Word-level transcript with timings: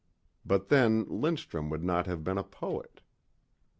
But 0.43 0.69
then 0.69 1.05
Lindstrum 1.05 1.69
would 1.69 1.83
not 1.83 2.07
have 2.07 2.23
been 2.23 2.39
a 2.39 2.43
poet. 2.43 3.01